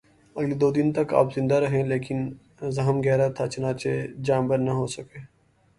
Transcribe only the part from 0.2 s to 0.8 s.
اگلے دو